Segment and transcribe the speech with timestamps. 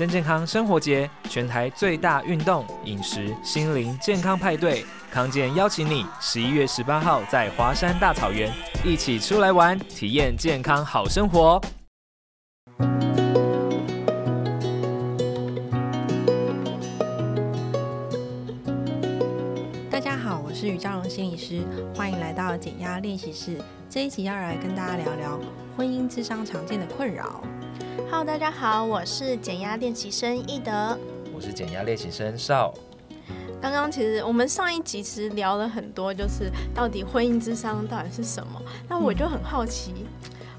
[0.00, 8.50] 真健康生活节，全台最大运动、饮食、心灵健康派对，康健邀请你十一月十八号在华山大草原
[8.82, 11.60] 一起出来玩，体验健康好生活。
[19.90, 21.60] 大家好，我是于嘉荣心理师，
[21.94, 23.58] 欢迎来到减压练习室。
[23.90, 25.38] 这一集要来跟大家聊聊
[25.76, 27.42] 婚姻智商常见的困扰。
[28.12, 30.98] Hello，大家好，我是减压练习生易德，
[31.32, 32.74] 我是减压练习生少。
[33.62, 38.60] 刚刚其实我们上一集其实聊了很多，就是到底婚姻之商到底是什么？
[38.88, 39.94] 那我就很好奇。
[39.96, 40.06] 嗯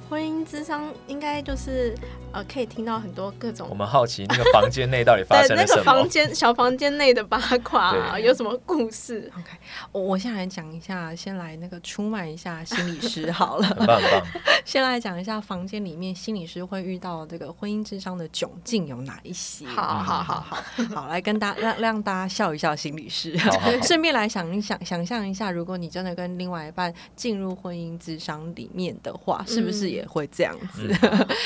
[0.10, 1.96] 婚姻之商应该就是
[2.34, 3.68] 呃，可以听到很多各种。
[3.70, 5.76] 我们好奇那个房间内到底发生了 什么？
[5.76, 9.50] 对，那个房间小房间内的八卦啊，有什么故事？OK，
[9.92, 13.68] 我我先来讲一下，先来那个出卖一下心理师好了。
[13.68, 14.28] 很 棒很棒。
[14.64, 19.66] 先来讲一下房间里面心理师会遇到这个婚姻智商的窘境有哪一些？
[19.66, 20.64] 好好好好
[20.94, 23.36] 好，来跟大家让让大家笑一笑，心理师。
[23.40, 30.06] 好，顺便来想一想，想象一下，如果你真的跟另外一半进入婚姻智商里面的话，是不是也？
[30.12, 30.94] 会这样子，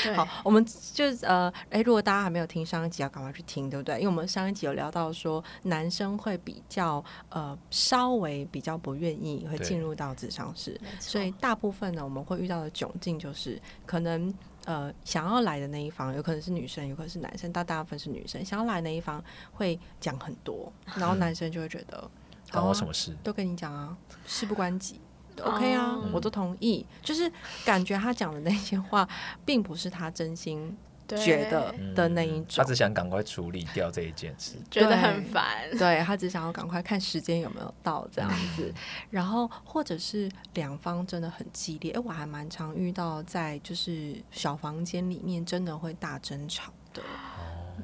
[0.06, 3.96] 嗯、好，我们就是呃，哎，如果大家还没有听上一集，要赶快去听，对不对？
[3.96, 14.32] 因为我们上一集有聊到说，男生会比较呃，稍微比较不愿意会进入到咨商室，所以大部分呢，我们会遇到的窘境就是，可能
[14.64, 22.10] 呃，想要来的那一方，有可能是女生，有可能是男生，但大部分是女生，想要来的那一方会讲很多，然后 男生就会觉得，
[22.50, 23.16] 关我什么事？
[23.22, 23.96] 都跟你讲啊，
[24.26, 25.00] 事不关己。
[25.44, 26.84] OK 啊，我都同意。
[27.02, 27.30] 就是
[27.64, 29.08] 感觉他讲的那些话，
[29.44, 32.56] 并不是他真心觉得的那一种。
[32.56, 35.44] 他只想赶快处理掉这一件事， 觉得很烦。
[35.78, 38.72] 对，他只想要赶快看时间有没有到这样子。
[39.10, 47.02] 然后或者是两方真的很激烈，哎，我还蛮常遇到在就是小房间里面真的会大争吵的。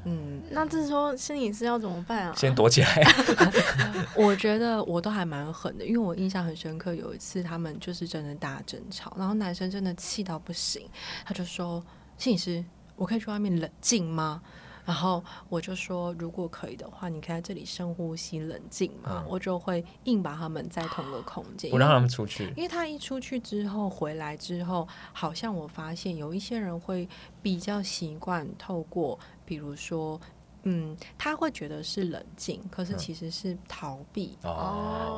[0.05, 2.35] 嗯，那这时候心理师要怎么办啊？
[2.37, 3.03] 先躲起来。
[4.17, 10.89] 我觉得我都还蛮狠的，因为我印象很深刻，有一次他们就是真的大争吵，然后男生真的气到不行，
[11.25, 11.85] 他就说
[12.19, 12.65] ：“心理师，
[12.97, 14.43] 我可以去外面冷静吗？”
[14.85, 19.23] 然后我就说，如果可以的话，你可以在这里深呼吸，冷静嘛。
[19.23, 22.53] 嗯、我就会硬把他们在同个空间，不让他们出去。
[22.57, 27.09] 因为他一出去之后回来之后，好像我发现有一些人会
[27.41, 29.17] 比较习惯透过，
[29.53, 30.19] 比如说。
[30.65, 34.39] 嗯，他会觉得是冷静，可是其实是逃避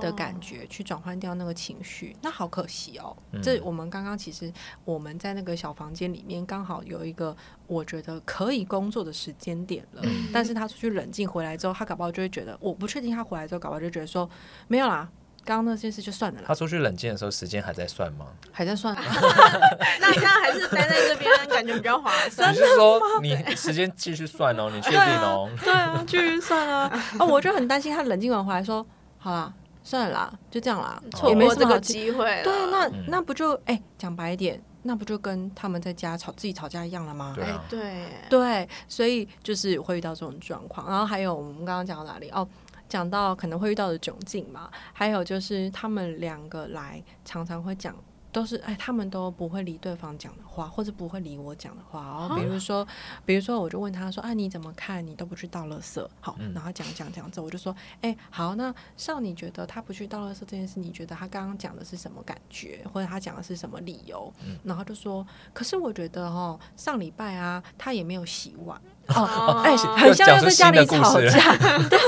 [0.01, 2.17] 的感觉，嗯、去转换掉那个情绪。
[2.23, 3.15] 那好可惜哦。
[3.33, 4.51] 嗯、这我们刚刚其实
[4.87, 7.37] 我们在那个小房间里面，刚好有一个
[7.67, 10.01] 我觉得可以工作的时间点了。
[10.07, 14.27] 嗯、但是他出去冷静回来之后，他搞不好就会觉得，我不确定他回来之后，搞不好就觉得说
[14.67, 15.07] 没有啦。
[15.45, 16.47] 刚刚那件事就算了啦。
[16.49, 18.27] 他出去冷静的时候，时间还在算吗？
[18.51, 18.95] 还在算。
[20.01, 22.51] 那那还是待在这边，感觉比较划算。
[22.55, 24.71] 你是说你时间继续算哦？
[24.73, 25.51] 你确定哦？
[25.63, 26.91] 对啊，继续算啊。
[27.19, 28.85] 哦，我就很担心他冷静完回来说
[29.19, 32.41] ：“好啦，算了啦，就这样啦。”错过这个机会。
[32.43, 37.35] 对，那那不就哎，讲白一点，那不就跟他们在家吵自己吵架一样了吗？
[37.37, 40.89] 对对对，所以就是会遇到这种状况。
[40.89, 42.31] 然后还有我们刚刚讲到哪里？
[42.31, 42.49] 哦。
[42.95, 47.93] 讲到可能会遇到的窘境嘛，还有就是他们两个来常常会讲，
[48.31, 52.01] 都是哎，他们都不会理对方讲的话，或者不会理我讲的话。
[52.05, 52.87] 然后比如说，
[53.27, 55.05] 比如说，我就问他说：“啊，你怎么看？
[55.05, 64.33] 你都不去倒垃圾。”好，然后讲讲讲之后，我就说：“哎，好，那少你觉得他不去倒垃圾这件事，你觉得他刚刚讲的是什么感觉，或者他讲的是什么理由？”
[64.63, 71.57] 然后就说：“可是我觉得哦，上礼拜啊，他也没有洗碗。”哦，哎，很像要在家里吵架，
[71.89, 71.99] 对。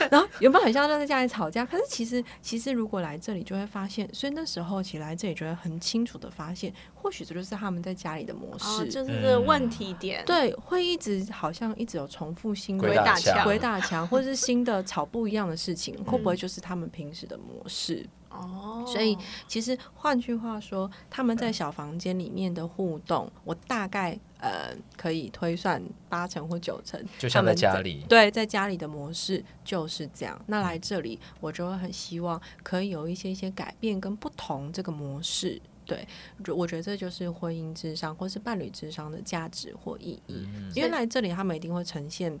[0.10, 1.64] 然后有没有很像要在家里吵架？
[1.64, 10.24] 可是其实，其实如果来这里就会发现，所以那时候起来这里就会很清楚的发现，或许这就是他们在家里的模式，就是这个问题点。
[10.24, 18.04] 对，会一直好像一直有重复新的鬼打墙， 鬼打墙，或者是新的吵不一样的事情，会不会就是他们平时的模式？
[18.30, 19.18] 哦，所以
[19.48, 30.40] 其实换句话说，他们在小房间里面的互动，我大概呃可以推算八成或九成，就像在家里，对，在家里的模式就是这样。
[30.46, 35.60] 那来这里，我就会很希望可以有一些一些改变跟不同这个模式。
[35.84, 36.06] 对，
[36.54, 40.46] 我觉得这就是婚姻智商或是伴侣智商的价值或意义。
[40.54, 42.38] 嗯，因为来这里，他们一定会呈现。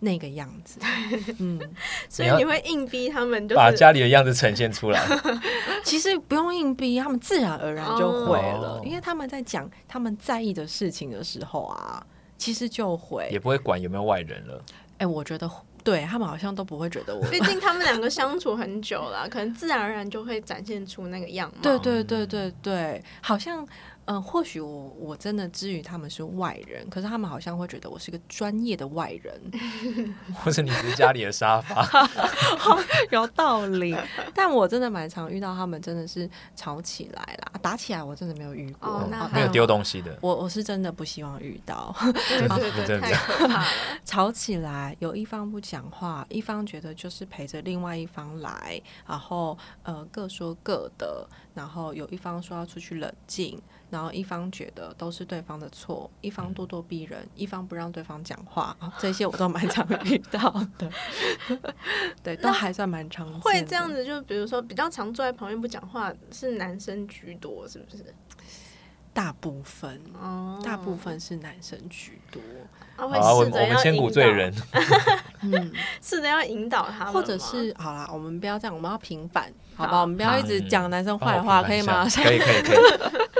[0.00, 0.78] 那个样子，
[1.38, 1.60] 嗯，
[2.08, 5.04] 所以你会硬逼他们，把家里的样子呈现出来。
[5.84, 12.04] 其实不用硬逼，他们自然而然就会了，因为他们在讲他们在意的事情的时候啊，
[12.36, 14.62] 其实就会，也不会管有没有外人了。
[14.98, 15.50] 哎，我觉得
[15.82, 21.62] 对他们好像都不会觉得我，毕竟他们两个相处很久了，可能自然而然就会展现出那个样貌。
[21.62, 23.66] 对对对对对，好像。
[24.10, 29.38] 嗯，或许我我真的之于他们是外人，可是他们好像会觉得我是个专业的外人，
[30.32, 32.08] 或者你是家里的沙发，
[33.12, 33.94] 有道理。
[34.34, 40.16] 但我真的蛮常遇到他们真的是吵起来啦，打起来我真的没有遇过，没有丢东西的。
[40.22, 43.66] 我我是真的不希望遇到，对对对，太可怕了。
[44.06, 53.60] 吵起来有一方不讲话，一方觉得就是陪着另外一方来，然后呃各说各的，然后有一方说要出去冷静。
[53.90, 60.90] 然后一方觉得都是对方的错，一方咄咄逼人，一方不让对方讲话，这些我都蛮常 遇到的。
[62.22, 63.40] 对，都还算蛮常见。
[63.40, 68.04] 会这样子，就比如说比较常坐在旁边不讲话，是男生居多，是不是？
[69.14, 72.40] 大部分，哦，大部分是男生居多。
[72.96, 74.54] 好啊，我我们千古罪人。
[75.42, 80.00] 嗯，试着要引导他们，或者是好啦，我们不要这样，我们要平反，好吧？
[80.00, 82.04] 我们不要一直讲男生坏话，可以吗？
[82.10, 82.78] 可以， 可以，可以。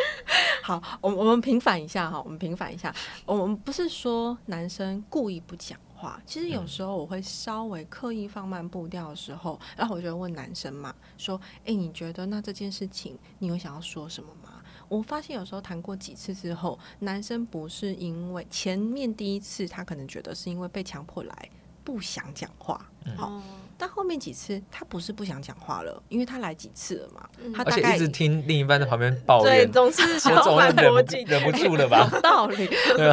[0.63, 2.95] 好，我们我们平反一下哈，我们平反一下。
[3.27, 21.51] 我们不是说男生故意不讲话，其实有时候我会稍微刻意放慢步调的时候，然后我就会问男生嘛，说：“哎，你觉得那这件事情你有想要说什么吗？”我发现有时候谈过几次之后，男生不是因为前面第一次他可能觉得是因为被强迫来
[21.83, 22.87] 不想讲话，
[23.17, 23.31] 好。
[23.33, 23.43] 嗯
[23.81, 32.09] 但后面几次他不是不想讲话了，因为他来几次了嘛，嗯、他大概而且一直听另一半在旁边抱怨，对，总是想要反驳几句，忍不住了吧？
[32.13, 32.69] 有 道理。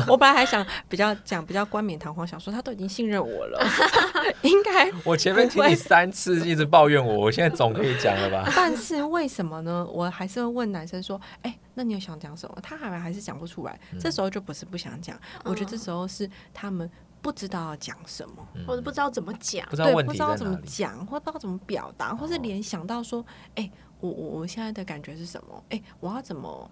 [0.07, 3.63] 我本来还想比较讲比较冠冕堂皇，想说他都已经信任我了，
[4.41, 8.49] 应该我前面听你三次一直抱怨我，我现在总可以讲了吧？
[8.57, 9.85] 但是为什么呢？
[9.91, 16.89] 我还是会问男生说：“哎、欸，那你有想讲什么？”他还还是讲不出来，嗯、这时候就不是不想讲，我觉得这时候是他们。
[17.25, 23.25] 不知道要讲什么，或者不知道怎么讲，不知道对，不知道怎么讲，或不知道怎么表达，或是联想到说，
[23.55, 25.63] 哎、欸，我我我现在的感觉是什么？
[25.69, 26.69] 哎、欸，我要怎么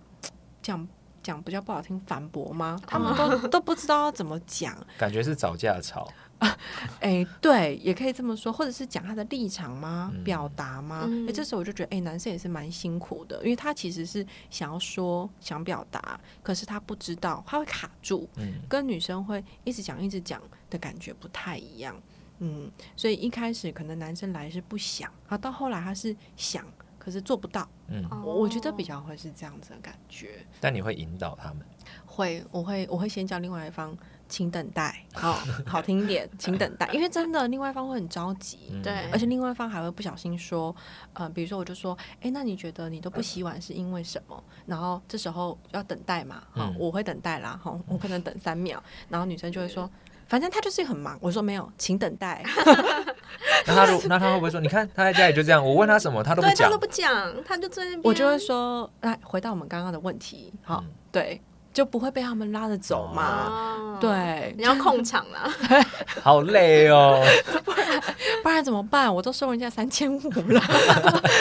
[0.61, 0.87] 讲
[1.23, 2.79] 讲比较不好听，反驳吗？
[2.85, 6.07] 他们都 都不知道要怎么讲，感觉是找架吵。
[7.01, 10.11] 哎，对，也可以这么说，或者是讲他的立场吗？
[10.13, 11.01] 嗯、表达吗？
[11.03, 21.95] 哎、嗯，这时候我就觉得，哎，男生也是蛮辛苦的，因为他其实是想要说、想表达，可是他不知道，他会卡住，嗯、跟女生会一直讲、一直讲的感觉不太一样，
[22.39, 26.65] 嗯，所以一开始可能男生来是不想，啊，到后来他是想，
[26.97, 30.45] 可是做不到，嗯，我我觉得比较会是这样子的感觉。
[30.59, 31.65] 但你会引导他们？
[32.05, 33.97] 会，我会，我会先叫另外一方。
[34.27, 40.75] 请等待， 好好听一点， 请等待，因为真的另外一方会很着急，对，而且另外一方还会不小心说，
[41.13, 44.43] 呃，比如说我就说，哎，那你觉得你都不洗碗是因为什么？
[44.65, 49.89] 然后这时候要等待嘛，哈、嗯，我会等待啦，哈，我可能等三秒，然后女生就会说，
[50.27, 52.43] 反正他就是很忙，我说没有，请等待。
[53.67, 61.41] 那他如那他会不会说，你看他在家里就这样，我问他什么他都不讲，他都不讲，他就在那边，我就会说，来回到我们刚刚的问题，好，嗯、对。
[61.73, 63.47] 就不会被他们拉着走嘛？
[63.49, 65.51] 哦、对，你要控场啦，
[66.21, 67.21] 好累哦。
[67.65, 68.01] 不然，
[68.43, 69.13] 不然怎么办？
[69.13, 70.61] 我都收人家三千五了，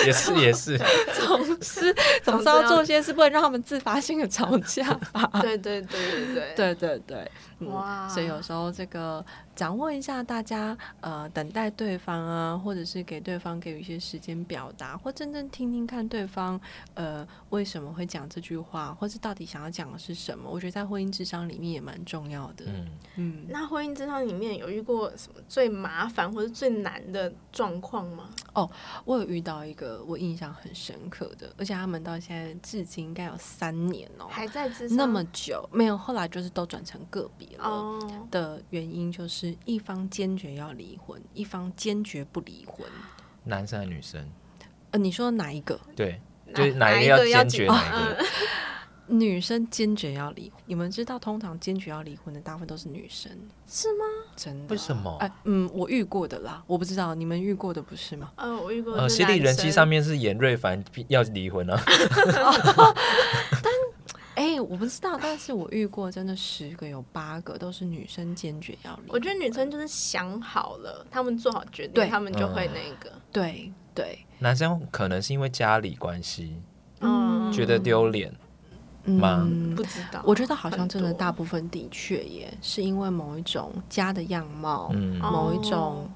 [0.06, 0.80] 也 是也是，
[1.14, 4.82] 总是总是要做些事，不能让他们自发性的吵架
[5.12, 5.28] 吧？
[5.42, 6.54] 对对对对对。
[6.54, 7.30] 对对对，
[7.68, 8.08] 哇！
[8.08, 9.24] 所以有时候这个。
[9.54, 16.58] 掌握一下大家呃等待对方啊，或者是给对方给予一些时间表达，或真正听听看对方
[16.94, 20.48] 呃为什么会讲这句话，或是到底想要讲的是什么。
[20.48, 22.64] 我觉得在婚姻智商里面也蛮重要的。
[22.66, 28.30] 嗯嗯，那婚姻智商里面有遇过什么最麻烦或者最难的状况吗？
[28.54, 28.68] 哦，
[29.04, 37.64] 我有遇到一个我印象很深刻的，而且他们到现在至今应该有三年哦，还在智商那么久，没有，后来就是都转成个别了。
[37.64, 39.54] 哦，的原因就是。
[39.64, 42.86] 一方坚决要离婚，一方坚决不离婚。
[43.44, 44.28] 男生还是女生？
[44.90, 45.78] 呃，你说哪一个？
[45.96, 46.20] 对，
[46.54, 48.24] 就是哪一个要坚决哪一个？
[49.08, 50.62] 女生坚决要离婚。
[50.66, 53.30] 你们知道，通常坚决要离婚的大部分都是女生，
[53.66, 54.04] 是吗？
[54.36, 54.72] 真的？
[54.72, 55.16] 为什么？
[55.20, 58.32] 哎，嗯，我遇过的啦，我不知道你们遇过的不是吗？
[58.36, 58.94] 嗯，我遇过。
[58.94, 61.78] 呃，犀利人妻上面是严瑞凡要离婚啊。
[63.62, 63.72] 但
[64.34, 69.02] 哎、欸，我不知道，但是我遇过，真的十个有八个都是女生坚决要离。
[69.08, 73.12] 我觉得女生就是想好了，他们做好决定，他们就会那个。
[73.30, 76.56] 对对，男生可能是因为家里关系，
[77.00, 78.32] 嗯，觉得丢脸
[79.04, 79.46] 吗？
[79.46, 80.22] 嗯，不知道。
[80.24, 86.10] 我觉得好像真的大部分的确也是因为某一种家的样貌，嗯，某一种。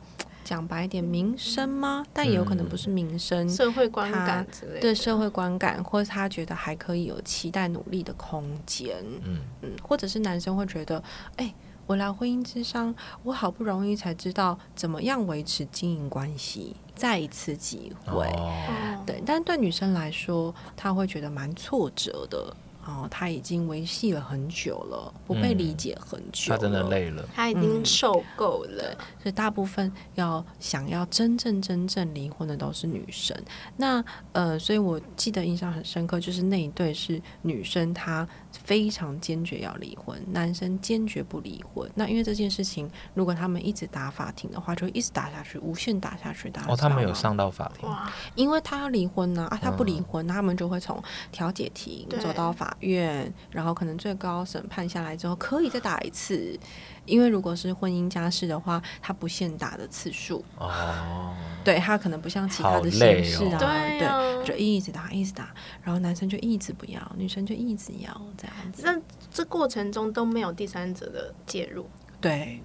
[0.46, 2.06] 讲白一点，名声吗？
[2.12, 4.80] 但也有可能不是名声，社会观感之类的。
[4.80, 8.96] 对社会观感，或者他觉得还可以有期待努力的空间。
[9.24, 11.02] 嗯嗯，或者是男生会觉得，
[11.34, 11.52] 哎，
[11.88, 18.28] 我来婚姻之商，我好不容易才知道怎么样维持经营关系，再一次机会。
[18.36, 22.56] 哦、对，但对女生来说，她会觉得蛮挫折的。
[22.86, 28.94] 哦，他已经维系了很久了，不被理解很久，他真的累了，他已经受够了。
[28.96, 33.36] 嗯、所以大部分要想要真正真正离婚的都是女生。
[33.76, 38.26] 那呃，所以我记得印象很深刻，就是那一对是女生，她
[38.64, 41.90] 非常坚决要离婚，男生坚决不离婚。
[41.94, 46.50] 那因为这件事情，如果他们一直打法庭的话，就会一直打下去，无限打下去。
[46.50, 47.88] 打哦，他们有上到法庭，
[48.34, 56.58] 因为他要离婚呢、啊，啊，他不离婚，嗯、他们就会从调解庭走到法院，然后可能最高审判下来之后，可以再打一次。
[57.04, 61.32] 因为如果是婚姻家事的话，他不限打的次数哦，
[61.64, 68.82] 对他可能不像其他的形式啊，哦、对，就一直打一直打，然后男生就一直不要，女生就一直要这样子。
[68.84, 69.00] 那
[69.32, 71.88] 这过程中都没有第三者的介入，
[72.20, 72.60] 对，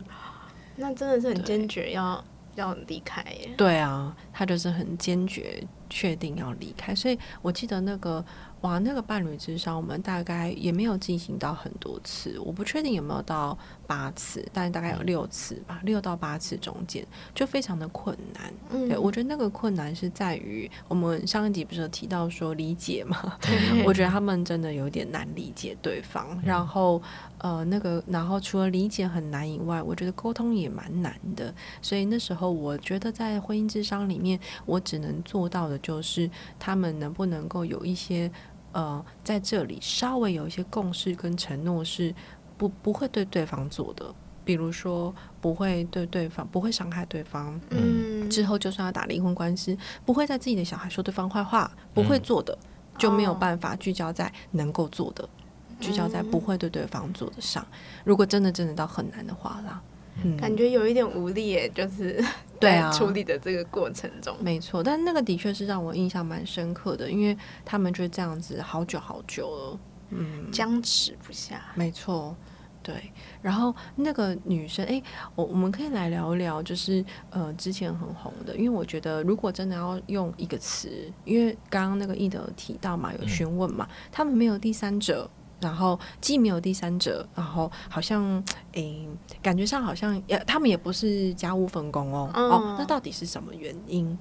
[0.76, 2.24] 那真的是很坚决要
[2.56, 3.50] 要离开耶。
[3.58, 8.26] 对啊，他就是很坚决确定要离开，所以我记得那个。
[8.62, 13.58] 哇，那个伴侣之商，我们大概也没有进行到很多次，我不确定有没有到
[13.88, 18.54] 八次，但大概有六次吧，六到八次中间就非常的困难。
[18.70, 23.36] 嗯，对，我觉得那个困难是在于我们上一集不是有提到说理解嘛？
[23.42, 27.02] 对， 我觉得他们真的有点难理解对方，然后
[27.40, 31.52] 呃，那个然后除了理解很难以外，我觉得沟通也蛮难的。
[31.82, 38.32] 所以那时候我觉得在婚姻智商里面，我只能做到的就是他们能不能够有一些。
[38.74, 42.16] 呃，在这里稍微有一些共识跟承诺是
[42.58, 55.28] 不不会对对方做的，比如说不会对对方不会伤害对方，嗯，之后就算要打离婚官司，不会在自己的小孩说对方坏话，不会做的，嗯，就没有办法聚焦在能够做的，
[55.82, 57.68] 聚焦在不会对对方做的上。
[58.06, 59.82] 如果真的真的到很难的话啦。
[60.24, 62.24] 嗯、感觉有一点无力耶，就是
[62.60, 72.36] 对啊， 处理的这个过程中，没错，但那个的确是让我印象蛮深刻的，因为他们就这样子好久好久了，嗯，僵持不下，没错，
[72.84, 73.12] 对。
[73.42, 75.02] 然后那个女生，哎，
[75.34, 85.28] 我我们可以来聊一聊，就是呃，之前很红的，因为我觉得如果真的要用一个词，因为刚刚那个易德提到嘛，有询问嘛，嗯、他们没有第三者。
[85.62, 89.08] 然后既没有第三者，然后好像诶，
[89.42, 94.18] 感觉上好像也他们也不是家务分工哦、嗯、哦，那到底是什么原因？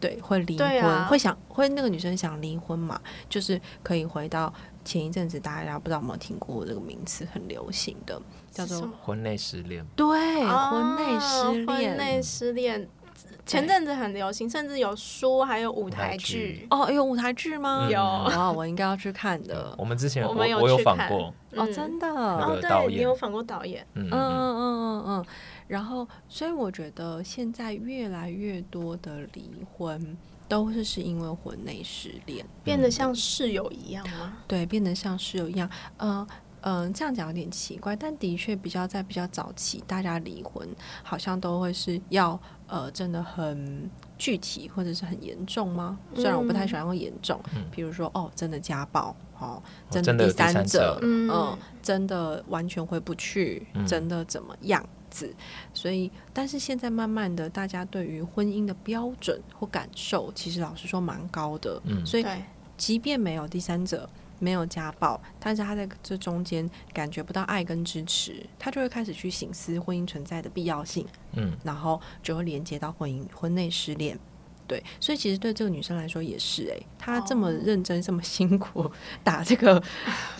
[0.00, 3.00] 对，会离婚，啊、会想会那个女生想离婚嘛？
[3.26, 4.52] 就是可以回到
[4.84, 9.82] 前一阵子大家不知道有没有听过这个名词，很流行的叫做婚内失恋。
[9.96, 12.86] 对，哦、婚内失恋，婚内失恋。
[13.46, 16.66] 前阵子很流行，甚至有书，还有舞台剧。
[16.70, 17.86] 哦，有舞台剧吗？
[17.90, 19.74] 有， 哇，我应该要去看的。
[19.76, 22.08] 我们之前我们有我有访过，哦，真的。
[22.08, 23.86] 哦，对，你有访过导演。
[23.94, 25.24] 嗯嗯嗯嗯嗯。
[25.66, 30.16] 然后，所以我觉得现在越来越多的离婚
[30.48, 34.38] 都是是因为婚内失恋，变得像室友一样吗？
[34.48, 35.68] 对，变得像室友一样。
[35.98, 36.26] 嗯
[36.66, 40.66] 嗯，这样讲有点奇怪，但的确比较在比较早期，大家离婚
[41.02, 42.40] 好像都会是要。
[42.66, 45.98] 呃，真的很具体或者是很严重吗？
[46.14, 55.32] 虽然我不太喜欢用严重，嗯、比如说哦，真的家暴，哦，真的第三者，嗯、呃，真的完全回不去，嗯、真的怎么样子？
[55.72, 62.24] 所以，但是现在慢慢的，大家对于婚姻的标准或感受，其实老实说蛮高的，嗯，所以
[62.76, 64.08] 即便没有第三者。
[64.38, 74.18] 没有家暴，但是他在这中间感觉不到爱跟支持，他就会开始去醒思婚姻存在的必要性，嗯，然后就会连接到婚姻婚内失恋，
[74.66, 78.90] 对，所以其实对这个女生来说也是、欸，哎，她这么认真、这么辛苦
[79.22, 79.82] 打这个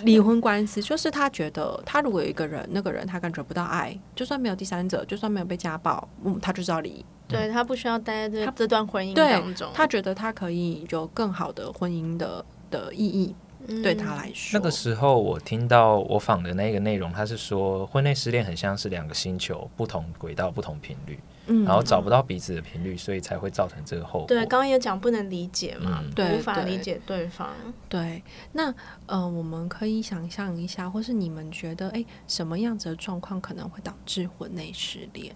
[0.02, 13.34] 离婚官司， 就是她觉得，她如果有一个人，那个人她感觉不到爱，就算没有第三者，就算没有被家暴，嗯，她就是要离，对，他不需要待在这这段婚姻当中，他觉得他可以有更好的婚姻的的意义。
[13.82, 24.28] 对他来说，那个时候我听到我访的那个内容，他是说婚内失恋很像是两个星球，不同轨道、不同频率，嗯，然后找不到彼此的频率，所以才会造成这个后果。
[24.28, 27.48] 对，刚刚也讲不能理解嘛，嗯、对，无法理解对方。
[27.88, 28.74] 对，那
[29.06, 35.34] 呃，我们可以想象一下，或是你们觉得，哎，什么样子的状况可能会导致婚内失恋？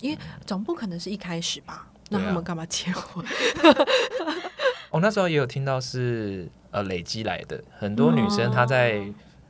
[0.00, 1.86] 因为总不可能是一开始吧？
[2.10, 3.24] 那他们干嘛结婚？
[4.90, 9.02] 我、哦、那时候也有听到是呃累积来的，很多女生她在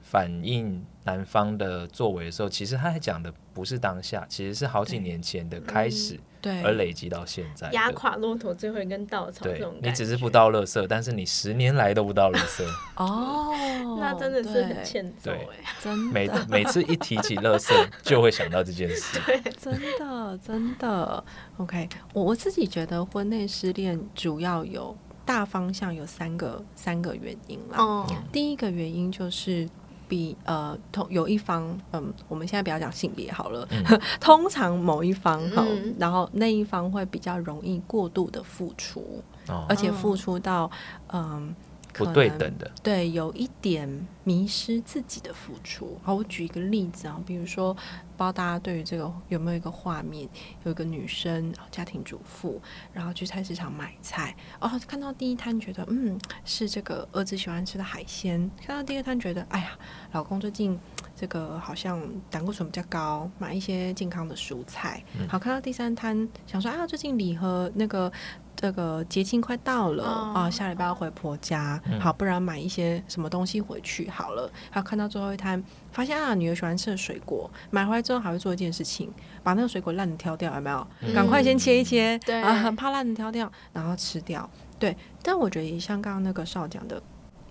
[0.03, 9.45] 反映男方的作为的时候，其实她还讲的不是当下，其实是好几年前的开始，对，而累积到现在，压垮骆驼最后一根稻草。
[9.45, 12.65] 对，你只是不到垃圾，但是你十年来都不到垃圾。
[12.97, 13.53] 哦，
[14.01, 15.47] 那真的是很欠揍哎，
[15.81, 16.13] 真的。
[16.13, 19.21] 每每次一提起垃圾， 就会想到这件事。
[19.27, 21.23] 对，真的真的。
[21.59, 24.97] OK，我我自己觉得婚内失恋主要有。
[25.29, 27.77] 大方向有三个三个原因啦。
[27.77, 29.69] 哦，第一个原因就是
[30.09, 40.71] 比呃，同有一方，嗯，我们现在不要讲性别好了，嗯、 通常某一方哈，嗯、然后那一方会比较容易过度的付出，哦、而且付出到
[41.13, 41.55] 嗯。
[41.99, 45.99] 不对等的，对，有一点迷失自己的付出。
[46.03, 50.29] 好，我举一个例子啊，比如说，不知道大家对于这个有没有一个画面？
[50.65, 52.61] 有一个女生，家庭主妇，
[52.93, 59.79] 然后去菜市场买菜，哦，看到第一摊觉得，嗯，是这个儿子喜欢吃的海鲜；看到第二摊觉得，哎呀，
[60.13, 60.79] 老公最近
[61.17, 62.01] 这个好像
[62.31, 65.03] 胆固醇比较高，买一些健康的蔬菜。
[65.29, 68.13] 好，看到第三摊，想说，啊，最近礼盒那个。
[68.61, 74.51] 这个节庆快到了啊、下礼拜要回婆家，嗯、好，不然买一些什么东西回去好了。
[74.69, 75.63] 还有看到最后一摊，
[75.93, 79.13] 发现啊，女儿喜欢吃的水果，买回来之后还会做一件事情，
[79.45, 80.85] 把那个水果烂的挑掉，有没有？
[81.03, 84.49] 嗯、赶快先切一切，对啊，很怕烂的挑掉，然后吃掉。
[84.77, 87.01] 对，但我觉得也像刚刚那个少讲的，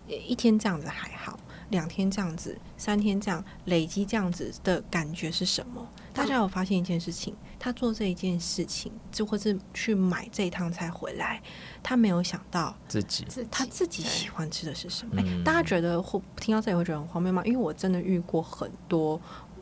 [0.07, 5.87] 一天这样子还好，两天这样子，三天这样累积这样子的感觉是什么？
[6.13, 7.33] 大家有发现一件事情？
[7.59, 11.41] 他做这一件事情，就或是去买这一趟菜回来，
[11.81, 15.21] 他没有想到自己，他自己喜欢吃的是什么？
[15.43, 17.41] 大家觉得或听到这里会觉得很荒谬吗？
[17.45, 19.19] 因为我真的遇过很多，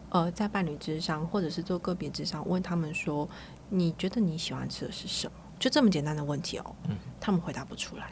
[0.10, 3.28] 呃，在伴侣之上或者是做个别之上，问他们说
[3.70, 8.12] ：“你觉得你喜欢吃的是什么？”就这么简单的问题哦，嗯、他们回答不出来，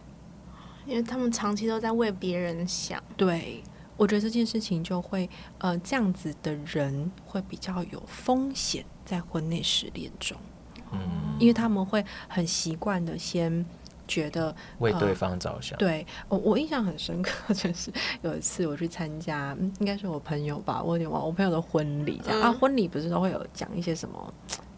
[0.85, 3.03] 因为他们长期都在为别人想。
[3.17, 3.63] 对。
[3.95, 10.35] 我觉得这件事情就会，呃，这样子的人会比较有风险在婚内失恋中，
[10.91, 10.99] 嗯，
[11.39, 13.63] 因为他们会很习惯的先
[14.07, 15.77] 觉得为对方着想。
[15.77, 17.91] 呃、对，我我印象很深刻， 就是
[18.23, 24.33] 有一次我去参加，应该是我朋友吧，我有点忘，我朋友的婚礼这样、嗯、啊，婚礼不是都会有讲一些什么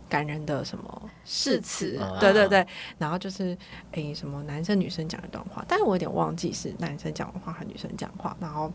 [0.09, 1.97] 感人的什么誓词？
[2.01, 3.57] 嗯、对对对，然后就是
[3.91, 8.69] 诶什么男生女生讲一段话，但是我有点忘记是男生讲的话还是女生讲话，然后。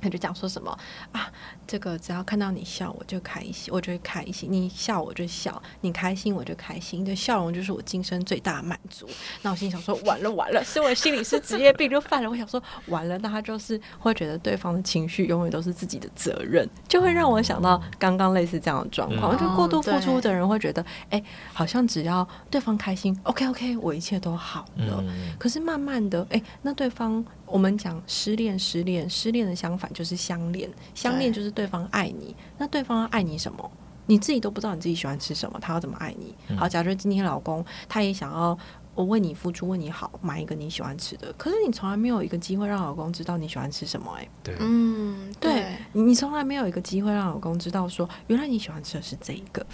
[0.00, 0.76] 他就讲说什么
[1.12, 1.30] 啊，
[1.66, 4.50] 这个只要看到你笑，我就开心，我就会开心。
[4.50, 7.00] 你笑我就笑，你开心我就开心。
[7.00, 9.06] 你的笑容就是我今生最大的满足。
[9.42, 12.30] 那我心里想说，完了完了，是我心理是职业病就犯了。
[12.30, 19.36] 我想说，完了，那他就是会觉得对方的情绪永远都是自己的责任，就会让我想到刚刚类似这样的状况。
[19.38, 25.04] 就过度付出的人会觉得，哎，好像只要对方开心，OK OK，我一切都好了。
[25.38, 27.24] 可是慢慢的，哎，那对方。
[27.50, 32.34] 我们讲失恋，失恋，失恋的相反就是相恋，相恋就是对方爱你。
[32.58, 33.70] 那对方要爱你什么？
[34.06, 36.34] 你自己都不知道你自己喜欢吃什么，他要怎么爱你？
[36.48, 38.58] 嗯、好，假如今天老公他也想要
[38.94, 44.22] 我为你付出，为你好，买一个你喜欢吃的，可是你从来没有一个机会让老公知道你喜欢吃什么、欸。
[44.22, 49.64] 哎，对，嗯，对你从来没有一个机会让老公知道说，原来你喜欢吃的是这一个。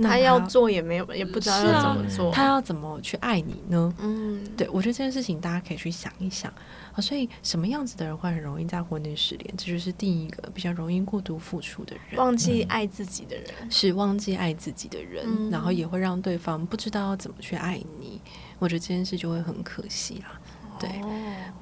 [0.00, 2.30] 那他，要做也没有，也不知道要怎么做。
[2.30, 3.92] 啊、他要怎么去爱你呢？
[3.98, 6.52] 嗯，对，我觉得这件事情大家可以去想一想
[6.94, 7.00] 啊。
[7.00, 9.54] 所以，什么样子的人会很容易在婚内失恋？
[9.56, 18.20] 这就是第一个比较容易过度付出的人，忘记爱自己的人，嗯、是忘记爱自己的人，嗯、然后也会让对方不知道要怎么去爱你。
[18.58, 20.40] 我觉得这件事就会很可惜啊。
[20.80, 21.10] 对，哦、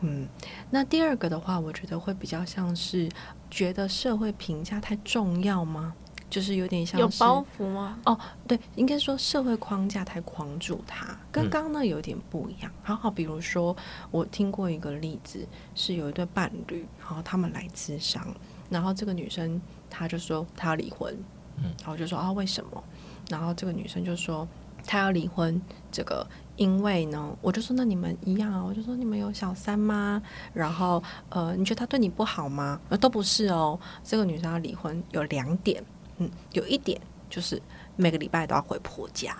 [0.02, 0.28] 嗯，
[0.68, 3.08] 那第二个的话，我觉得会比较像是
[3.50, 5.94] 觉得社会评价太重要吗？
[6.28, 7.98] 就是有点像是有包袱吗？
[8.04, 12.70] 哦，对，应该说社会框架太框住他，跟刚刚呢有点不一样。
[12.82, 13.74] 好好，比如说
[14.10, 18.26] 我听过一个例子，是有一对伴侣，然后他们来咨商，
[18.68, 21.16] 然后这个女生她就说她要离婚，
[21.58, 22.82] 嗯，然后就说啊为什么？
[23.30, 24.46] 然后这个女生就说
[24.84, 25.60] 她要离婚，
[25.92, 30.20] 这个因为呢，我就说那你们一样啊，我就说你们有小三吗？
[30.52, 32.80] 然后呃，你觉得他对你不好吗？
[32.88, 33.78] 呃，都不是哦。
[34.02, 35.84] 这个女生要离婚有两点。
[36.18, 37.60] 嗯，有一点就是
[37.96, 39.36] 每个礼拜都要回婆家，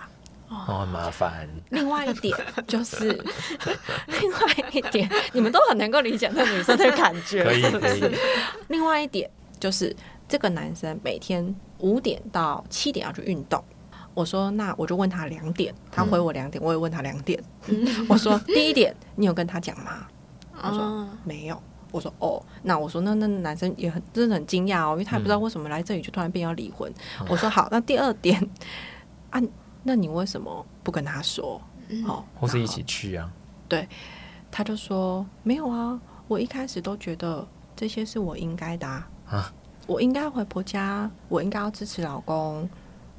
[0.49, 1.47] 哦，很麻烦。
[1.69, 2.37] 另外一点
[2.67, 3.07] 就是，
[4.07, 4.39] 另外
[4.71, 8.15] 一点，你们都很能够理解那女生的感觉，可以可以。
[8.67, 9.95] 另外一点就是，
[10.27, 13.63] 这个男生每天五点到七点要去运动。
[14.13, 17.43] 我说，那我就问他两点，他回我两点，我也问他两点。
[17.67, 20.07] 嗯、我说，第一点，你有跟他讲吗？
[20.59, 21.61] 他说没有。
[21.97, 26.91] 我说哦，那我说那那男生也很真的很惊讶哦，因为他也不知道为什么来这里就突然变要离婚。
[27.19, 28.39] 嗯、我说好，那第二点
[29.31, 29.41] 啊，
[29.83, 31.59] 那你为什么不跟他说？
[31.89, 33.31] 嗯、哦，或是一起去啊？
[33.67, 33.87] 对，
[34.51, 39.53] 他就说没有啊，我一开始都觉得这些是我应该的啊，啊
[39.87, 42.69] 我应该回婆家，我应该要支持老公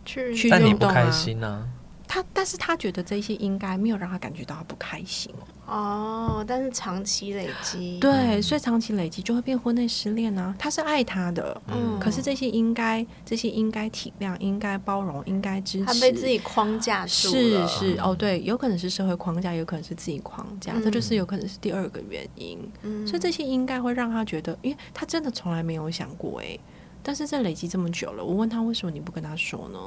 [0.04, 0.60] 去去运动啊。
[0.60, 1.66] 但你不开心啊？
[2.08, 5.32] 他他，但是他觉得这些应该没有让他感觉到他不开心
[5.66, 6.42] 哦。
[6.46, 10.54] 但是长期累积，对，所以长期累积就会变婚内失恋啊。
[10.58, 17.68] 他是爱他的，嗯，可是这些应该，这些应该体谅，应该包容，应该支持，他被自己框架住了。
[17.68, 22.58] 是是哦，对，有可能是社会框架，有可能是自己框架，这、嗯、就是有可能是第二个原因。
[22.82, 26.58] 嗯，所以这些应该会让他觉得，因为他真的从来没有想过哎。
[27.02, 29.78] 但是这累积这么久了，我问他为什么你不跟他说呢？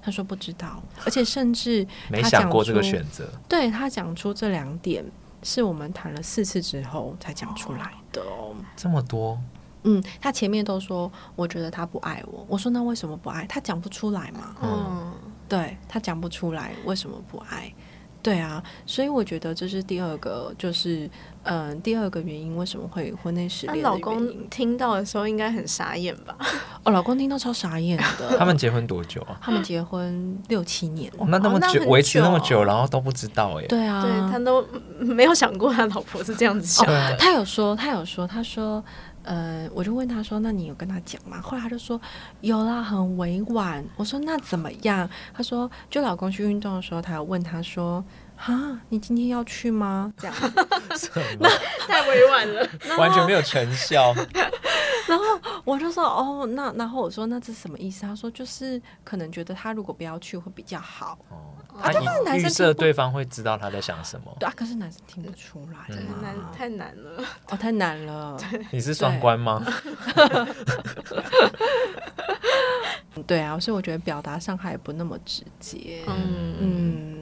[0.00, 3.28] 他说不知道，而且甚至没想过这个选择。
[3.48, 5.04] 对，他讲出这两点，
[5.42, 8.22] 是我们谈了四次之后才讲出来的。
[8.22, 9.38] 哦，这么多？
[9.82, 13.44] 嗯，他前面都说我觉得他不爱我，我说那为什么不爱？
[13.46, 14.54] 他讲不出来嘛。
[14.62, 15.12] 嗯，
[15.48, 17.72] 对，他讲不出来为什么不爱。
[18.22, 21.08] 对啊，所以我觉得这是第二个，就是
[21.44, 23.84] 嗯、呃，第二个原因为什么会婚内失恋的原因。
[23.84, 26.36] 老公听到的时候应该很傻眼吧？
[26.84, 28.36] 哦，老公听到超傻眼的。
[28.36, 29.38] 他们结婚多久啊？
[29.40, 31.10] 他们结婚六七年。
[31.16, 33.66] 哦，那那么久，维持那么久，然后都不知道哎。
[33.66, 34.66] 对啊，对他都
[34.98, 37.12] 没有想过他老婆是这样子想的。
[37.12, 38.84] 哦，他有说，他有说，他说。
[39.28, 42.00] 呃，我就问他说：“那你有跟他讲吗？”后来他就说
[42.40, 48.02] ：“有啦，很委婉。”我说：“那怎么样？”他说：“就老公去运动的时候，他有问他说
[48.38, 50.34] ：‘哈，你今天要去吗？’这样，
[51.40, 51.48] 那
[51.88, 54.14] 太委婉了， 完全没有成效。
[55.08, 55.24] 然后
[55.64, 56.72] 我就说：‘哦，那……
[56.76, 61.54] 然后我说：‘那这是什么意思？’他说：‘就是可能觉得他如果不要去会比较好。’哦。
[62.24, 68.36] 他预设对方会知道他在想什么，对啊，可是男生听不出来，真的难，太难了，哦，太难了。
[68.72, 69.64] 你是双关吗？
[73.26, 76.02] 对啊，所以我觉得表达上还不那么直接。
[76.08, 77.17] 嗯嗯，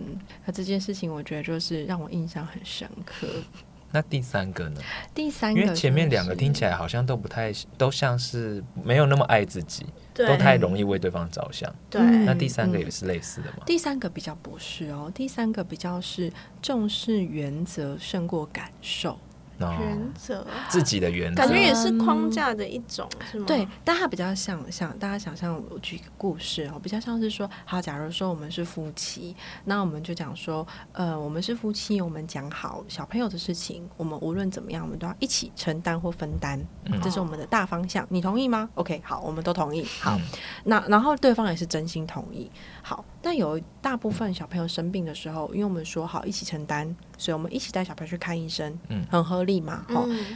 [0.46, 3.26] 那这件事情我觉得就是让我印象很深刻。
[3.92, 4.80] 那第三个呢？
[5.14, 11.72] 第三个，因为前面两个听起来好像都不太，都像是没有那么爱自己，都太容易为对方着想。
[11.88, 13.58] 对，那第三个也是类似的吗？
[13.60, 16.30] 嗯，第三个比较不是哦，第三个比较是
[16.60, 19.18] 重视原则胜过感受。
[19.58, 23.44] 原则，自己的原则，感觉也是框架的一种，是吗？
[23.46, 39.86] 对，但它比较像像大家想象，我举一个故事哦，比较像是说，好，假如说我们是夫妻，那我们就讲说，呃，我们是夫妻，我们讲好小朋友的事情，我们无论怎么样，我们都要一起承担或分担，嗯，这是我们的大方向，你同意吗？OK，好，我们都同意。
[40.00, 40.22] 好，嗯，
[40.64, 42.50] 那然后对方也是真心同意。
[42.82, 49.84] 好，那有大部分小朋友生病的时候，因为我们说好一起承担，所以我们一起带小朋友去看医生，嗯，很合理嘛。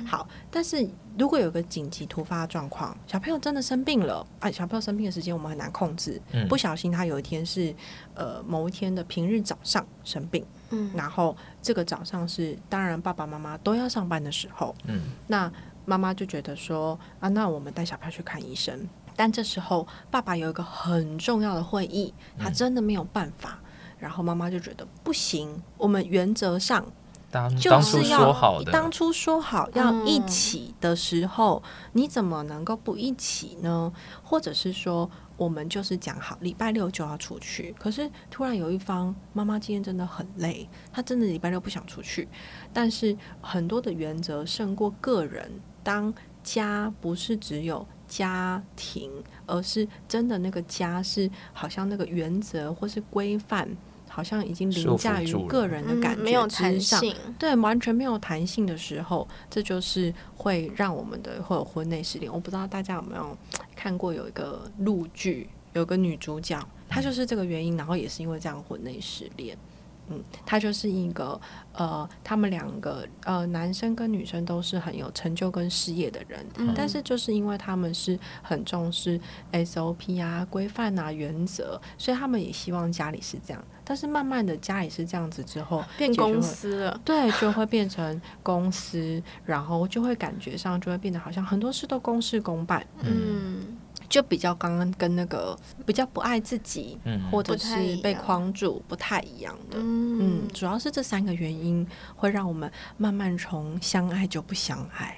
[0.07, 0.89] 好，但是
[1.19, 7.75] 如果有个紧急突发状况，小朋友真的生病了，啊，小朋友生病的时间我们很难控制，嗯，不小心他有一天是
[8.15, 15.53] 呃某一天的平日早上生病，嗯，然后这个早上是当然爸爸妈妈都要上班的时候，嗯，那
[15.85, 18.89] 妈妈就觉得说啊，那我们带小朋友去看医生。
[19.17, 23.59] 但这时候，爸爸有一个很重要的会议，他真的没有办法。
[23.63, 23.70] 嗯、
[24.01, 26.85] 然后妈妈就觉得不行，我们原则上
[27.61, 33.93] 就是要当初说好的，当初说好要一起的时候，嗯、你怎么能够不一起呢？
[34.25, 42.27] 或者是说，我们就是讲好礼拜六就要出去，可是突然有一方妈妈今天真的很累，她真的礼拜六不想出去。
[42.73, 47.87] 但是很多的原则胜过个人，当家不是只有。
[48.11, 49.09] 家庭，
[49.47, 53.69] 而是真的那个家是好像那个原则或是规范，
[54.11, 62.31] 好像已经凌驾于个人的感觉之上，没有弹性，对，完全没有弹性的时候，这就是会让我们的会有婚内失恋。
[62.31, 63.37] 我不知道大家有没有
[63.77, 69.57] 看过有一个陆剧，有个女主角，她就是这个原因，然后也是因为这样婚内失恋。
[70.13, 71.41] 嗯，他就是一个
[71.73, 79.21] 呃，他们两个呃，男生跟女生都是很有成就跟事业的人，嗯、但是就是因为他们是很重视
[79.53, 83.65] SOP 啊、规范啊、原则，所以他们也希望家里是这样。
[83.91, 93.79] 但是慢慢的家里是这样子之后，变公司了，对，就会变成公司，然后就会感觉上就会变得好像很多事都公事公办，嗯。
[94.09, 105.17] 就比较刚刚跟那个比较不爱自己，嗯、或者是被框住不太一样的，嗯，嗯，主要是这三个原因会让我们慢慢从相爱就不相爱。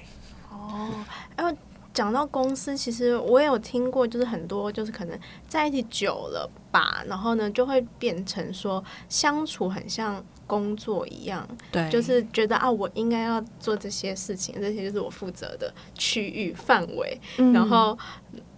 [0.51, 0.91] 哦，
[1.35, 1.57] 然后
[1.93, 17.99] 讲到公司，其实我也有听过，就是很多就是可能在一起久了吧，然后呢就会变成说相处很像工作一样，对，就是觉得啊，我应该要做这些事情，这些就是我负责的区域范围，嗯、然后。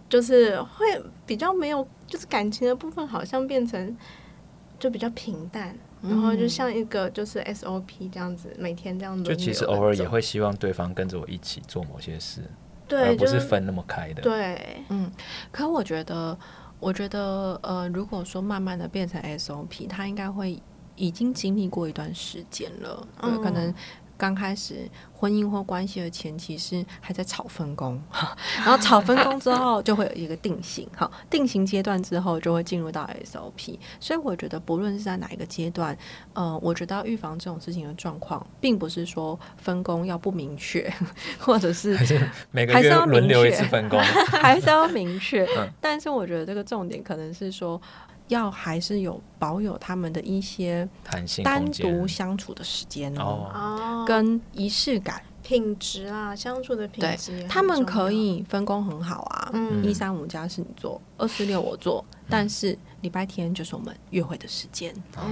[0.07, 0.87] 就是会
[1.27, 3.97] 比较没有，就是感情的部分好像变成
[4.79, 9.25] 就比较平淡，嗯、然后就像一个就是 SOP 这样子，每天这样子。
[9.25, 12.43] 就其实偶尔也会希望对方跟着我一起做某些事，
[12.87, 14.23] 对，而不是分那么开的。
[14.23, 15.11] 对，嗯。
[15.51, 16.37] 可我觉得，
[16.81, 20.61] 我觉得呃，如果说慢慢的变成 SOP，他应该会
[20.97, 23.73] 已经经历过一段时间了，嗯，可能。
[24.17, 28.01] 刚开始婚姻或关系的前期是还在吵分工，
[28.57, 33.79] 然后吵分工之后就会有一个定型，好，定型阶段之后就会进入到 SOP。
[33.99, 35.97] 所以我觉得不论是在哪一个阶段，
[36.33, 40.93] 呃，我觉得要预防这种事情的状况，并不是说分工要不明确，
[41.39, 41.99] 或者是
[42.51, 43.99] 每个月轮流一次分工，
[44.41, 45.47] 还是要明确。
[45.81, 47.81] 但是我觉得这个重点可能是说。
[48.29, 50.89] 要还是有保有他们的一些
[51.43, 57.45] 单独相处的时间哦，跟仪式感、品质啊，相处的品质。
[57.49, 64.95] 他们可以分工很好啊，一三五家是你做，二四六我做，但是礼拜天就是我们约会的时间。
[65.17, 65.23] 哦，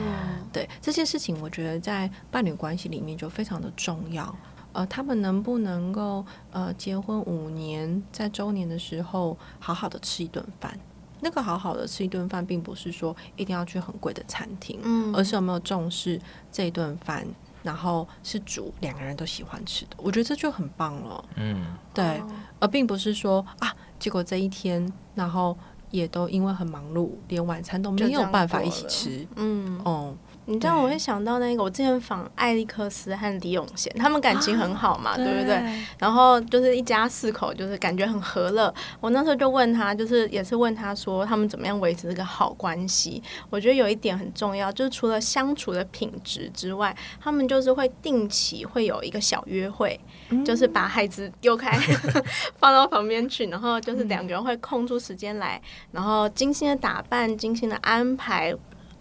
[0.53, 4.35] 对这些事情，我觉得在伴侣关系里面就非常的重要。
[4.75, 10.79] 呃，他们能不能够呃结婚五年，在周年的时候好好的吃一顿饭？
[11.25, 17.25] 那个好好的吃一顿饭，并不是说一定要去很贵的餐厅，嗯，而是有没有重视这一顿饭，
[17.63, 22.21] 然后是煮两个人都喜欢吃的，我觉得这就很棒了，嗯，对，
[22.59, 25.57] 而并不是说啊，结果这一天，然后
[25.93, 30.17] 也都因为很忙碌，连晚餐都没有办法一起吃，嗯，哦。
[30.47, 35.63] 你知道我会想到那个，我之前访艾利克斯和李永贤，他们感情很好嘛，啊、对不对？
[35.99, 38.73] 然后就是一家四口，就是感觉很和乐。
[39.01, 43.23] 我那时候就问他，就是也是问他说，他们怎么样维持这个好关系？
[43.51, 49.99] 我觉得有一点很重要，就是除了相处的品质之外，他们就是会定期会有一个小约会，
[50.31, 51.71] 嗯、就是把孩子丢开
[52.59, 58.53] 放到旁边去，然后就是两个人会空出时间来，然后精心的打扮，精心的安排。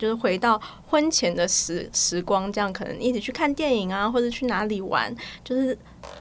[0.01, 5.77] 就是回到婚前的时时光，这样可能一起去看电影啊，或者去哪里玩，就是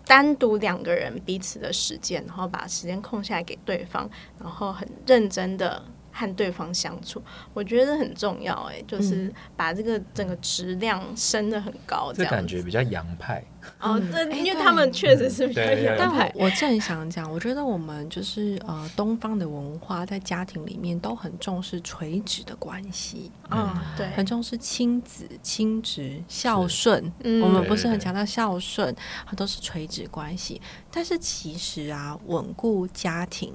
[0.07, 4.07] 单独两个人彼此的时间，然后把时间空下来给对方，
[4.39, 5.83] 然后很认真的。
[6.13, 7.23] 和对方相处，
[7.55, 13.43] 我觉得很重要哎，就是把这个整个质量升得很高，这感觉比较洋派
[13.79, 16.33] 哦，对，因为他们确实是比较洋派。
[16.35, 27.13] 但我正想讲，我觉得我们就是呃，东方的文化在家庭里面都很重视垂直的关系啊，对，很重视亲子、亲职、孝顺。
[27.23, 28.95] 嗯我们不是很强调孝顺，
[29.27, 30.61] 它都是垂直关系。
[30.91, 33.53] 但是其实啊，稳固家庭。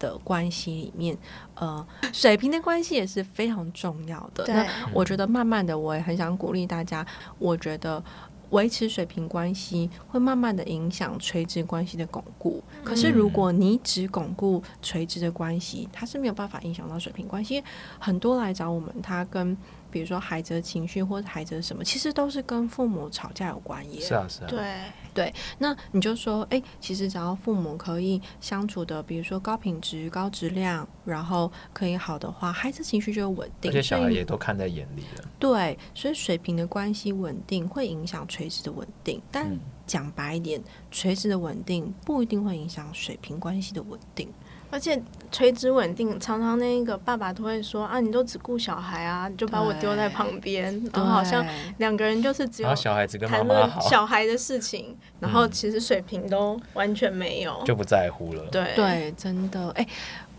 [0.00, 1.16] 的关系里面，
[1.54, 4.44] 呃，水平的关系也是非常重要的。
[4.48, 7.06] 那我觉得，慢慢的，我也很想鼓励大家。
[7.38, 8.02] 我觉得，
[8.50, 12.60] 维持水平关系会慢慢的影响垂直关系的巩固。
[12.78, 17.62] 嗯、可是，如果你只巩固垂直的关系，它是没有办法影响到水平关系。
[18.00, 19.56] 很多来找我们，他跟
[19.90, 24.00] 比如说孩子的情绪或者孩子的什么，其实都是跟父母吵架有关系。
[24.00, 24.46] 是啊，是啊。
[24.48, 24.76] 对
[25.12, 33.70] 对，那你就说，哎，其实只要父母可以相处的，比如说高品质、高质量，然后可以好的话，孩子情绪就会稳定。
[33.70, 35.24] 而且小孩也都看在眼里了。
[35.38, 44.28] 对，所以水平的关系稳定会影响垂直的稳定，但讲白一点，垂直的稳定不一定会影响水平关系的稳定。
[44.70, 45.02] 而且
[45.32, 51.44] 垂直稳定，常常那个爸爸都会说啊，你都只顾小孩啊，你就把我丢在旁边，然后好像
[51.78, 58.44] 两个人就是只有小孩子跟妈妈好，小孩的事情，然后其实水平都完全没有，就不在乎了。
[58.50, 58.72] 对。
[58.76, 59.86] 对，真的，哎，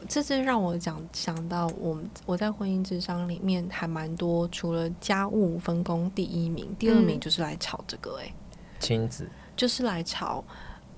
[0.07, 8.33] 这是让我讲想到我我在婚姻智商里面还蛮多，除了家务分工第一名，第二名就是来吵这个，哎，
[8.79, 10.43] 亲子就是来吵，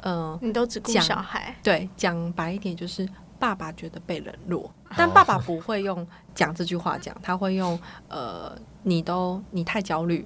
[0.04, 3.10] 嗯、呃，你都只顾小孩，对，讲白一点就是。
[3.44, 7.78] 爸爸觉得被冷落，但爸爸不会用讲这句话讲，他会用
[8.08, 10.26] 呃，你都你太焦虑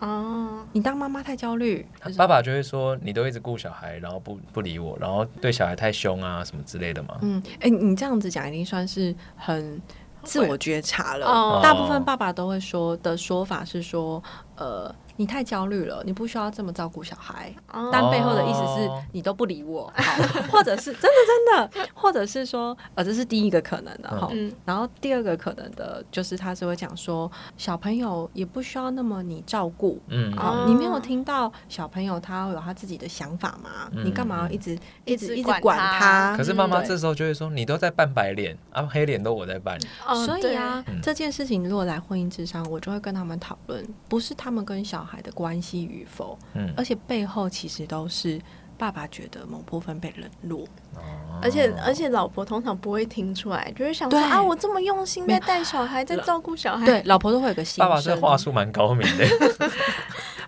[0.00, 1.86] 哦，你当妈妈太焦虑，
[2.18, 7.18] 爸爸就会说你都一直顾小孩，然后不不理我，然后对小孩太凶啊什么之类的嘛。
[7.20, 9.80] 嗯，哎、欸，你这样子讲已经算是很
[10.24, 11.24] 自我觉察了。
[11.24, 14.20] 哦、大部分爸爸都会说的说法是说，
[14.56, 14.92] 呃。
[15.16, 17.54] 你太焦虑了，你不需要这么照顾小孩。
[17.72, 17.90] Oh.
[17.92, 24.28] 但背后的意思是你都不理我， 好或者是真的真的，或者是说，呃，这是第一个可能的哈。
[24.32, 30.00] 嗯、然后第二个可能的就是他是会讲说，小朋友也不需要那么你照顾。
[30.08, 33.88] 嗯，好，你没有听到小朋友他有他自己的想法吗？
[33.92, 36.36] 嗯、你干嘛要一直一直一直管他？
[36.36, 39.78] 可是妈妈这时候就会说，你都在扮白脸啊，黑脸都我在扮。
[40.06, 48.38] Oh, 所以啊，嗯、这件事情如果来婚姻之上，我就会跟他们讨论，不是他们跟小孩的关系与否，嗯，而且背后其实都是
[48.76, 50.66] 爸爸觉得某部分被冷落，
[50.96, 57.80] 哦、而且而且老婆通常不会听出来，就是想说啊，我这么用心在带小孩，在照顾小孩，对，老婆都会有个心。
[57.80, 59.26] 爸爸这话术蛮高明的。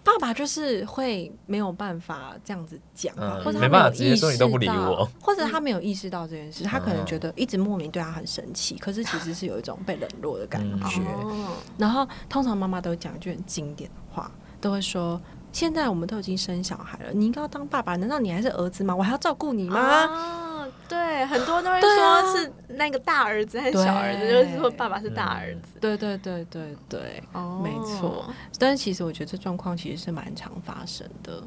[0.04, 11.02] 爸爸就是会没有办法这样子讲，嗯、或者他没办法直接说你都不理我，或者他没有意识到这件事，嗯、他可能觉得一直莫名对他很生气，嗯、可是其实是有一种被冷落的感觉。
[11.24, 15.20] 嗯、然后通常妈妈都讲一句很经典的话，都会说。
[15.50, 18.94] 现在我们都已经生小孩了，你应该要当爸爸，难道你还是儿子吗？
[18.94, 19.80] 我还要照顾你吗？
[19.80, 25.78] 啊，对，很多都会说是那个大儿子还是小儿子，就是说爸爸是大儿子。
[25.80, 28.26] 对对对对对，哦，没错。
[28.58, 31.42] 但是其实我觉得这状况其实是蛮常发生的。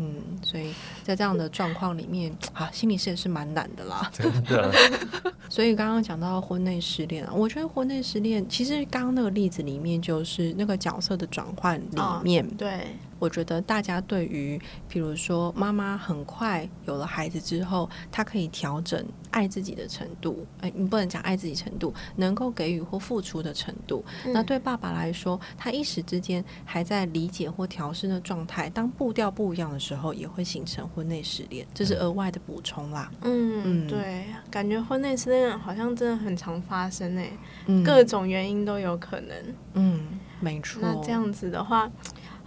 [0.00, 0.72] 嗯，所以
[1.04, 4.08] 在这样的状况里面 啊，心理师也是蛮难的啦。
[4.14, 4.72] 真的。
[5.50, 12.86] 所以刚刚讲到婚内失恋啊，我觉得婚内失恋其实刚刚那个例子里面就是那个角色的转换里面，哦，对。
[13.20, 24.02] 我觉得大家对于，比如说妈妈很快有了孩子之后，她可以调整爱自己的程度，哎，你不能讲爱自己程度，能够给予或付出的程度。
[24.24, 33.12] 嗯、那对爸爸来说，他一时之间还在理解或调试的状态，当步调不一样的时候，也会形成婚内失恋，这是额外的补充啦。
[33.20, 37.30] 嗯，嗯对，感觉婚内失恋好像真的很常发生诶，
[37.66, 39.36] 嗯、各种原因都有可能。
[39.74, 40.80] 嗯，没错。
[40.80, 41.90] 那这样子的话。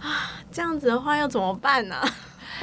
[0.04, 1.96] 啊，这样子的话要怎么办呢？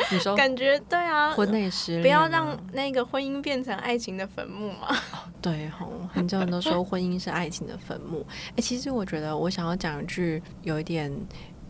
[0.09, 4.95] 你说，感觉对啊，婚内失恋，不要让那个婚姻变成爱情的坟墓嘛。
[5.41, 8.25] 对吼，很多人都说婚姻是爱情的坟墓。
[8.49, 11.11] 哎、欸，其实我觉得我想要讲一句有一点。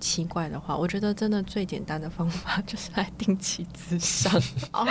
[0.01, 4.33] 奇怪的话，我觉得真的最简单的方法 就是来定期咨商。
[4.73, 4.85] 哦，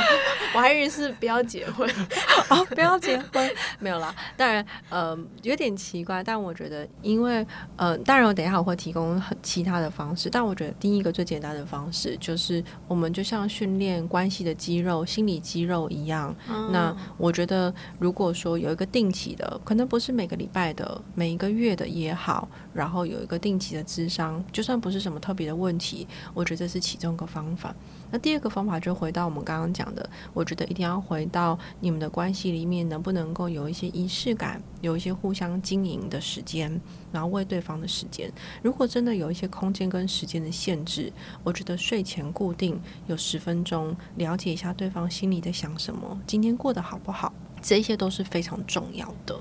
[0.54, 1.90] 我还以为是不要结婚
[2.48, 4.14] 哦，不要结婚，没有啦。
[4.36, 7.44] 当然，呃，有点奇怪，但我觉得，因为
[7.76, 16.32] 呃，当然我等一下我会提供很其他的方式，但我觉得第一个最简单的方式就是，我们就像训练关系的肌肉、心理肌肉一样。
[16.48, 24.99] 嗯、那我觉得，如果说有一个定期的，可能不是每个礼拜的，每一个月的也好，然后有一个定期的咨商，就算不是。
[25.00, 26.06] 什么特别的问题？
[26.34, 27.74] 我觉得这是其中一个方法。
[28.10, 38.30] 那第二个方法就回到我们刚刚讲的，我觉得一定要回到你们的关系里面，能不能够有一些仪式感，有一些互相经营的时间，然后为对方的时间。
[38.62, 47.32] 如果真的有一些空间跟时间的限制，我觉得睡前固定有十分钟，了解一下对方心里在想什么，今天过得好不好，
[47.62, 49.40] 这些都是非常重要的。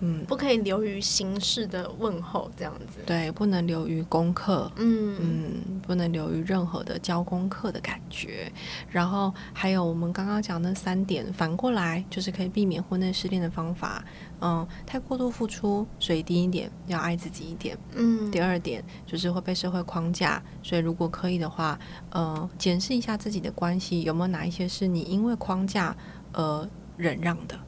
[0.00, 3.00] 嗯，不可以流于形式的问候这样子。
[3.06, 4.70] 对，不能流于功课。
[4.76, 8.50] 嗯嗯，不能流于任何的教功课的感觉。
[8.88, 14.04] 然后还有我们刚刚讲那三点，反过来就是可以避免婚内失恋的方法。
[14.40, 17.76] 嗯，太过度付出，所以第一点要爱自己一点。
[17.94, 21.78] 嗯，第二点就是会被社会框架，所以如果可以的话，
[22.10, 25.94] 呃，检视一下自己的关系有没有哪一些是你因为框架
[26.32, 27.58] 而忍让的。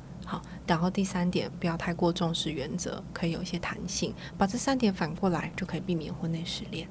[0.66, 6.88] 然后第三点，不要太过重视原则，可以有一些弹性，把这三点反过来，就可以避免婚内失恋。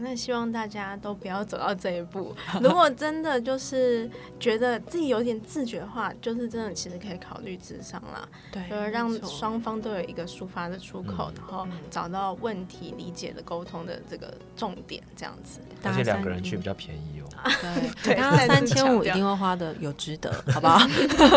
[0.00, 2.34] 那希望大家都不要走到这一步。
[2.60, 8.26] 如果真的就是觉得自己有点自觉的话，就是真的其实可以考虑智商啦。
[8.52, 15.60] 对，就是让双方都有一个抒发的出口，然后找到问题理解的沟通的这个重点，这样子。
[15.82, 17.24] 而且两个人去比较便宜哦。
[18.02, 20.84] 对，刚刚三千五一定会花的有值得，好不好？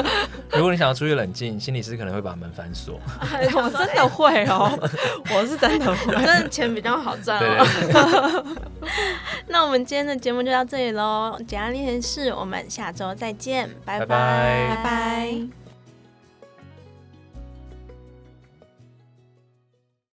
[0.53, 2.99] 如果你想要出去冷静，心理师可能会把门反锁。
[3.55, 4.71] 我真的会哦，
[5.35, 8.45] 我是真的会，真的钱比较好赚哦。
[9.47, 15.60] 那我们今天的节目就到这里喽，简单练习室，我们下周再见，拜拜，拜拜。